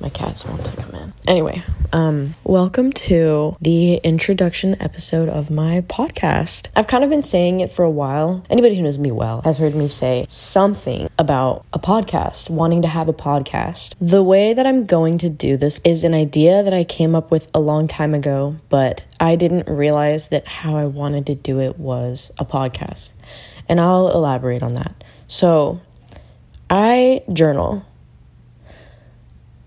[0.00, 1.12] my cats want to come in.
[1.26, 1.62] Anyway,
[1.92, 6.68] um, welcome to the introduction episode of my podcast.
[6.76, 8.44] I've kind of been saying it for a while.
[8.50, 12.88] Anybody who knows me well has heard me say something about a podcast, wanting to
[12.88, 13.94] have a podcast.
[14.00, 17.30] The way that I'm going to do this is an idea that I came up
[17.30, 21.60] with a long time ago, but I didn't realize that how I wanted to do
[21.60, 23.12] it was a podcast.
[23.68, 25.02] And I'll elaborate on that.
[25.26, 25.80] So,
[26.68, 27.84] I journal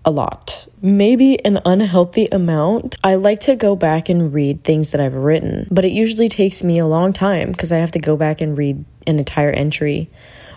[0.04, 2.96] a lot, maybe an unhealthy amount.
[3.04, 6.64] I like to go back and read things that I've written, but it usually takes
[6.64, 10.08] me a long time because I have to go back and read an entire entry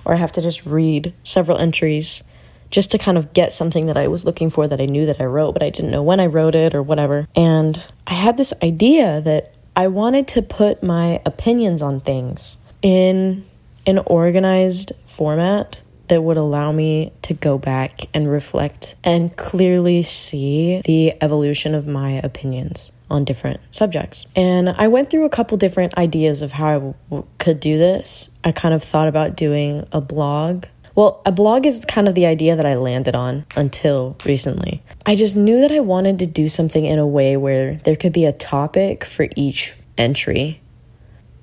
[0.06, 2.24] or I have to just read several entries
[2.72, 5.22] just to kind of get something that I was looking for that I knew that
[5.22, 7.28] I wrote, but I didn't know when I wrote it or whatever.
[7.36, 13.46] And I had this idea that I wanted to put my opinions on things in
[13.86, 20.82] an organized format that would allow me to go back and reflect and clearly see
[20.86, 24.26] the evolution of my opinions on different subjects.
[24.36, 26.73] And I went through a couple different ideas of how I
[27.10, 28.30] w- could do this.
[28.44, 30.66] I kind of thought about doing a blog.
[30.95, 34.84] Well, a blog is kind of the idea that I landed on until recently.
[35.06, 38.14] I just knew that I wanted to do something in a way where there could
[38.14, 40.62] be a topic for each entry.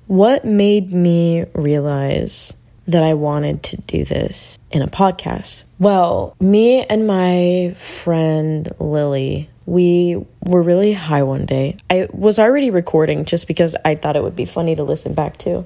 [0.07, 2.60] What made me realize
[2.91, 5.65] that I wanted to do this in a podcast?
[5.79, 11.77] Well, me and my friend Lily, we were really high one day.
[11.89, 15.37] I was already recording just because I thought it would be funny to listen back
[15.39, 15.65] to.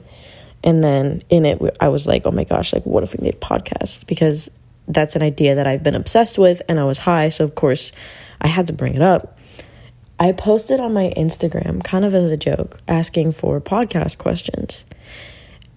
[0.64, 3.36] And then in it, I was like, oh my gosh, like, what if we made
[3.36, 4.08] a podcast?
[4.08, 4.50] Because
[4.88, 7.30] that's an idea that I've been obsessed with, and I was high.
[7.30, 7.92] So, of course,
[8.42, 9.40] I had to bring it up.
[10.20, 14.86] I posted on my Instagram, kind of as a joke, asking for podcast questions.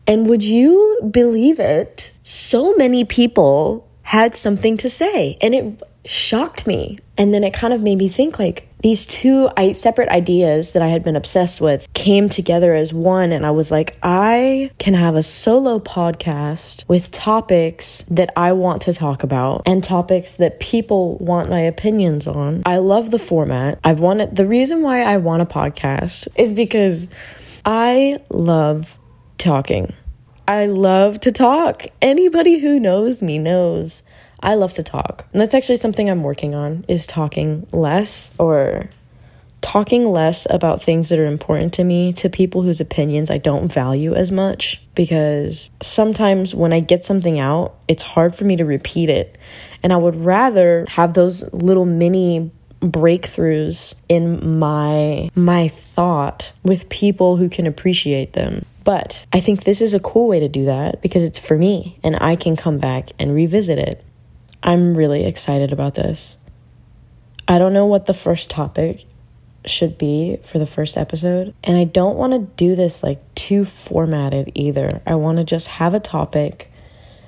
[0.08, 2.10] And would you believe it?
[2.24, 6.98] So many people had something to say, and it shocked me.
[7.18, 10.86] And then it kind of made me think like these two separate ideas that I
[10.86, 13.32] had been obsessed with came together as one.
[13.32, 18.82] And I was like, I can have a solo podcast with topics that I want
[18.82, 22.62] to talk about and topics that people want my opinions on.
[22.64, 23.78] I love the format.
[23.84, 27.08] I've wanted the reason why I want a podcast is because
[27.66, 28.97] I love
[29.38, 29.94] talking.
[30.47, 31.84] I love to talk.
[32.00, 34.09] Anybody who knows me knows
[34.41, 35.26] I love to talk.
[35.32, 38.91] And that's actually something I'm working on is talking less or
[39.60, 43.71] talking less about things that are important to me to people whose opinions I don't
[43.71, 48.65] value as much because sometimes when I get something out, it's hard for me to
[48.65, 49.37] repeat it.
[49.82, 52.50] And I would rather have those little mini
[52.81, 58.65] breakthroughs in my my thought with people who can appreciate them.
[58.84, 61.99] But I think this is a cool way to do that because it's for me
[62.03, 64.05] and I can come back and revisit it.
[64.62, 66.39] I'm really excited about this.
[67.47, 69.05] I don't know what the first topic
[69.65, 73.65] should be for the first episode, and I don't want to do this like too
[73.65, 75.00] formatted either.
[75.06, 76.71] I want to just have a topic,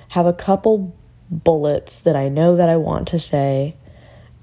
[0.09, 0.95] have a couple
[1.29, 3.75] bullets that I know that I want to say,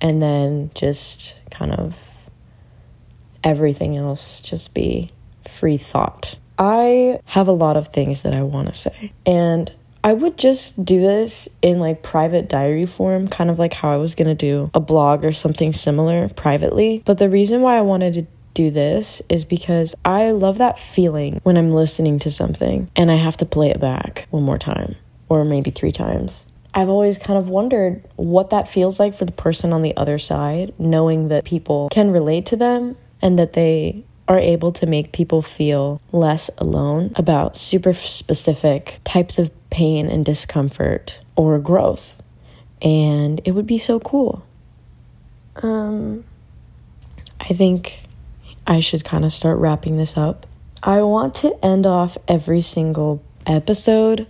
[0.00, 2.26] and then just kind of
[3.44, 5.10] everything else just be
[5.47, 6.38] free thought.
[6.59, 9.70] I have a lot of things that I want to say, and
[10.03, 13.97] I would just do this in like private diary form, kind of like how I
[13.97, 17.03] was gonna do a blog or something similar privately.
[17.04, 21.41] But the reason why I wanted to do this is because I love that feeling
[21.44, 24.97] when I'm listening to something and I have to play it back one more time
[25.28, 26.47] or maybe three times.
[26.78, 30.16] I've always kind of wondered what that feels like for the person on the other
[30.16, 35.11] side, knowing that people can relate to them and that they are able to make
[35.11, 42.22] people feel less alone about super specific types of pain and discomfort or growth.
[42.81, 44.47] And it would be so cool.
[45.60, 46.22] Um,
[47.41, 48.05] I think
[48.69, 50.47] I should kind of start wrapping this up.
[50.81, 54.28] I want to end off every single episode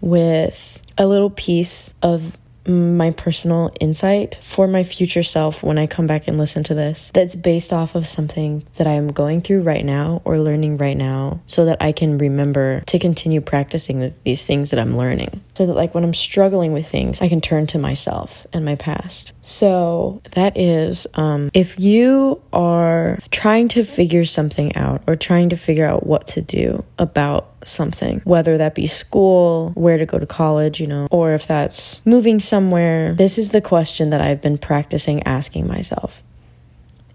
[0.00, 6.06] with a little piece of my personal insight for my future self when I come
[6.06, 9.62] back and listen to this that's based off of something that I am going through
[9.62, 14.14] right now or learning right now so that I can remember to continue practicing the,
[14.24, 15.42] these things that I'm learning.
[15.54, 18.76] So that, like, when I'm struggling with things, I can turn to myself and my
[18.76, 19.34] past.
[19.42, 25.56] So, that is um, if you are trying to figure something out or trying to
[25.56, 30.26] figure out what to do about something, whether that be school, where to go to
[30.26, 33.14] college, you know, or if that's moving somewhere.
[33.14, 36.22] This is the question that I've been practicing asking myself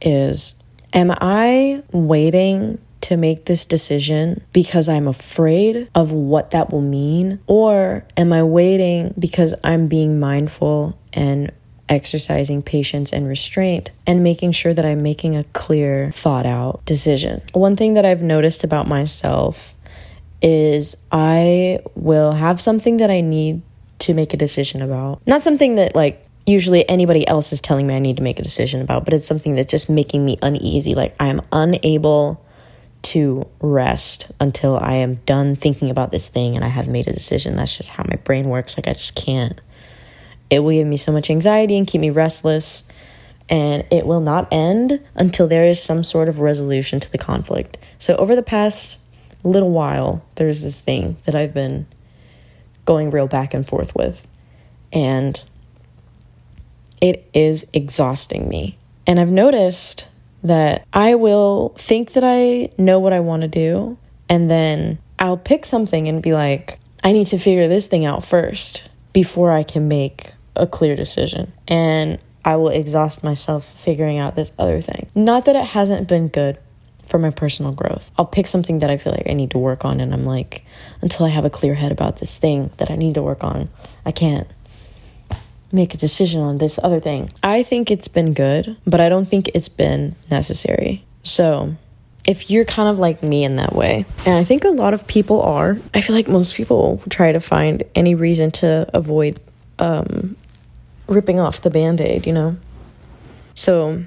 [0.01, 6.81] is am I waiting to make this decision because I'm afraid of what that will
[6.81, 11.51] mean or am I waiting because I'm being mindful and
[11.87, 17.41] exercising patience and restraint, and making sure that I'm making a clear, thought out decision.
[17.53, 19.75] One thing that I've noticed about myself
[20.41, 23.61] is I will have something that I need
[24.05, 25.21] to make a decision about.
[25.27, 28.43] Not something that, like, usually anybody else is telling me I need to make a
[28.43, 30.95] decision about, but it's something that's just making me uneasy.
[30.95, 32.43] Like, I am unable
[33.03, 37.13] to rest until I am done thinking about this thing and I have made a
[37.13, 37.55] decision.
[37.55, 38.77] That's just how my brain works.
[38.77, 39.59] Like, I just can't.
[40.49, 42.87] It will give me so much anxiety and keep me restless,
[43.49, 47.79] and it will not end until there is some sort of resolution to the conflict.
[47.97, 48.99] So, over the past
[49.43, 51.87] little while, there's this thing that I've been
[52.85, 54.25] going real back and forth with,
[54.93, 55.43] and
[57.01, 58.77] it is exhausting me.
[59.05, 60.09] And I've noticed
[60.43, 63.97] that I will think that I know what I want to do,
[64.29, 68.23] and then I'll pick something and be like, I need to figure this thing out
[68.23, 71.51] first before I can make a clear decision.
[71.67, 75.09] And I will exhaust myself figuring out this other thing.
[75.15, 76.59] Not that it hasn't been good
[77.05, 78.11] for my personal growth.
[78.17, 80.65] I'll pick something that I feel like I need to work on, and I'm like,
[81.01, 83.69] until I have a clear head about this thing that I need to work on,
[84.05, 84.47] I can't
[85.71, 87.29] make a decision on this other thing.
[87.43, 91.03] I think it's been good, but I don't think it's been necessary.
[91.23, 91.75] So,
[92.27, 95.05] if you're kind of like me in that way, and I think a lot of
[95.05, 99.39] people are, I feel like most people try to find any reason to avoid
[99.77, 100.35] um,
[101.07, 102.57] ripping off the band aid, you know?
[103.53, 104.05] So,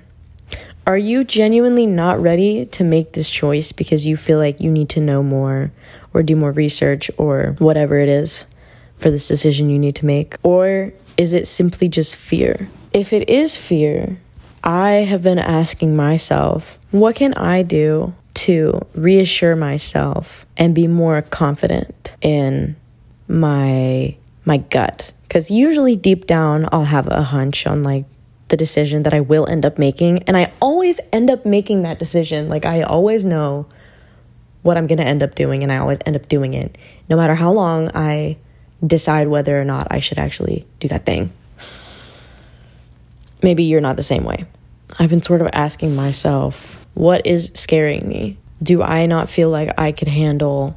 [0.88, 4.88] are you genuinely not ready to make this choice because you feel like you need
[4.88, 5.70] to know more
[6.14, 8.46] or do more research or whatever it is
[8.96, 10.37] for this decision you need to make?
[10.43, 12.70] Or is it simply just fear?
[12.94, 14.19] If it is fear,
[14.64, 18.14] I have been asking myself, what can I do
[18.46, 22.76] to reassure myself and be more confident in
[23.29, 25.12] my my gut?
[25.29, 28.06] Cuz usually deep down I'll have a hunch on like
[28.48, 31.98] the decision that I will end up making and I always end up making that
[31.98, 32.48] decision.
[32.48, 33.66] Like I always know
[34.62, 36.76] what I'm going to end up doing and I always end up doing it
[37.08, 38.38] no matter how long I
[38.86, 41.32] decide whether or not I should actually do that thing.
[43.42, 44.46] Maybe you're not the same way.
[44.98, 48.36] I've been sort of asking myself, what is scaring me?
[48.62, 50.76] Do I not feel like I could handle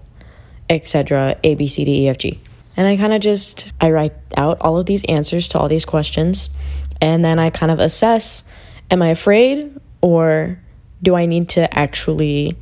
[0.71, 1.37] etc.
[1.43, 2.39] A B C D E F G?
[2.77, 5.85] And I kind of just I write out all of these answers to all these
[5.85, 6.49] questions
[7.01, 8.43] and then I kind of assess
[8.89, 10.59] am I afraid or
[11.03, 12.55] do I need to actually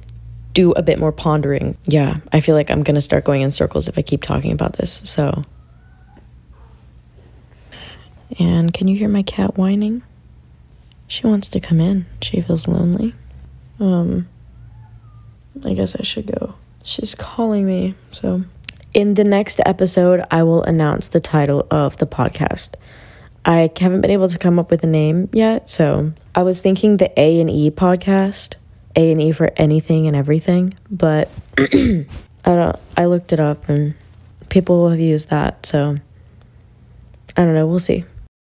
[0.53, 1.77] do a bit more pondering.
[1.85, 4.51] Yeah, I feel like I'm going to start going in circles if I keep talking
[4.51, 5.01] about this.
[5.05, 5.43] So.
[8.39, 10.01] And can you hear my cat whining?
[11.07, 12.05] She wants to come in.
[12.21, 13.13] She feels lonely.
[13.79, 14.27] Um
[15.65, 16.55] I guess I should go.
[16.83, 17.95] She's calling me.
[18.11, 18.43] So,
[18.93, 22.75] in the next episode, I will announce the title of the podcast.
[23.45, 26.97] I haven't been able to come up with a name yet, so I was thinking
[26.97, 28.55] the A and E podcast
[28.95, 32.05] a and E for anything and everything, but I
[32.45, 32.75] don't.
[32.97, 33.95] I looked it up and
[34.49, 35.97] people have used that, so
[37.37, 37.67] I don't know.
[37.67, 38.05] We'll see.